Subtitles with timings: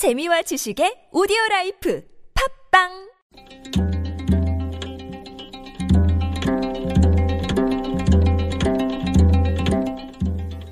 [0.00, 2.02] 재미와 지식의 오디오 라이프
[2.72, 2.88] 팟빵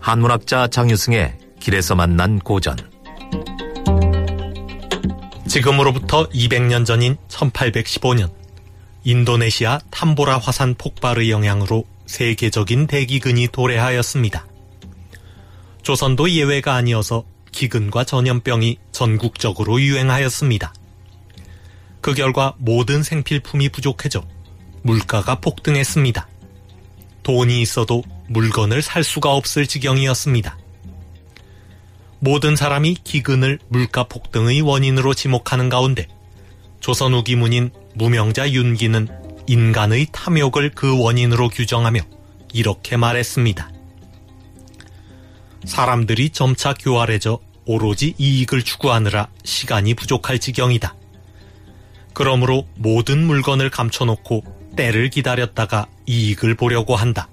[0.01, 2.79] 한문학자 장유승의 길에서 만난 고전
[5.47, 8.33] 지금으로부터 200년 전인 1815년
[9.05, 14.47] 인도네시아 탐보라 화산 폭발의 영향으로 세계적인 대기근이 도래하였습니다.
[15.83, 17.27] 조선도 예외가 아니어서
[17.59, 20.73] 기근과 전염병이 전국적으로 유행하였습니다.
[22.01, 24.23] 그 결과 모든 생필품이 부족해져
[24.83, 26.29] 물가가 폭등했습니다.
[27.25, 30.57] 돈이 있어도 물건을 살 수가 없을 지경이었습니다.
[32.21, 36.07] 모든 사람이 기근을 물가 폭등의 원인으로 지목하는 가운데
[36.79, 39.09] 조선 후기문인 무명자 윤기는
[39.49, 42.03] 인간의 탐욕을 그 원인으로 규정하며
[42.53, 43.69] 이렇게 말했습니다.
[45.65, 50.95] 사람들이 점차 교활해져 오로지 이익을 추구하느라 시간이 부족할 지경이다.
[52.15, 57.29] 그러므로 모든 물건을 감춰놓고 때를 기다렸다가 이익을 보려고 한다.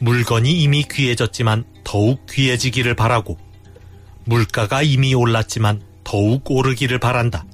[0.00, 3.38] 물건이 이미 귀해졌지만 더욱 귀해지기를 바라고
[4.24, 7.44] 물가가 이미 올랐지만 더욱 오르기를 바란다.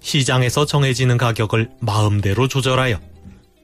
[0.00, 2.98] 시장에서 정해지는 가격을 마음대로 조절하여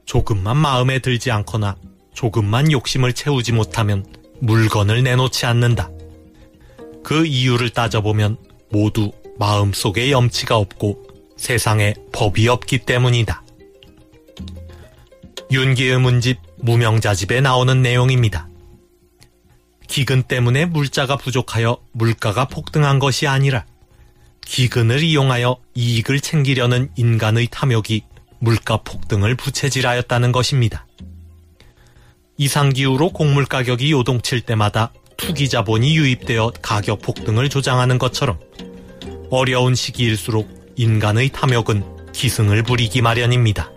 [0.05, 1.77] 조금만 마음에 들지 않거나
[2.13, 4.05] 조금만 욕심을 채우지 못하면
[4.41, 5.89] 물건을 내놓지 않는다.
[7.05, 8.37] 그 이유를 따져보면
[8.71, 13.43] 모두 마음속에 염치가 없고 세상에 법이 없기 때문이다.
[15.51, 18.49] 윤기의 문집 무명자집에 나오는 내용입니다.
[19.89, 23.67] 기근 때문에 물자가 부족하여 물가가 폭등한 것이 아니라
[24.47, 28.03] 기근을 이용하여 이익을 챙기려는 인간의 탐욕이
[28.39, 30.87] 물가 폭등을 부채질하였다는 것입니다.
[32.39, 34.93] 이상기후로 곡물 가격이 요동칠 때마다
[35.23, 38.41] 투기 자본이 유입되어 가격 폭등을 조장하는 것처럼
[39.31, 43.71] 어려운 시기일수록 인간의 탐욕은 기승을 부리기 마련입니다.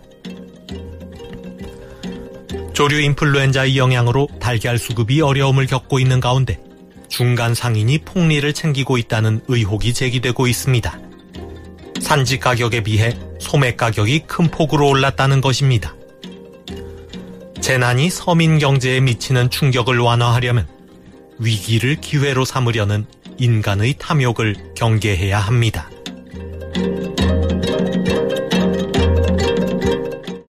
[2.74, 6.60] 조류 인플루엔자의 영향으로 달걀 수급이 어려움을 겪고 있는 가운데
[7.10, 11.00] 중간 상인이 폭리를 챙기고 있다는 의혹이 제기되고 있습니다.
[12.02, 15.96] 산지 가격에 비해 소매 가격이 큰 폭으로 올랐다는 것입니다.
[17.62, 20.75] 재난이 서민 경제에 미치는 충격을 완화하려면
[21.40, 23.06] 위기를 기회로 삼으려는
[23.38, 25.90] 인간의 탐욕을 경계해야 합니다.